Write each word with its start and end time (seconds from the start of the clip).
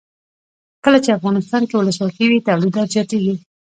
کله 0.83 0.99
چې 1.03 1.15
افغانستان 1.17 1.61
کې 1.67 1.75
ولسواکي 1.77 2.25
وي 2.27 2.39
تولیدات 2.47 2.87
زیاتیږي. 2.95 3.35